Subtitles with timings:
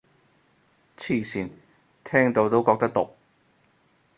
[0.97, 1.51] 黐線，
[2.03, 3.11] 聽到都覺得毒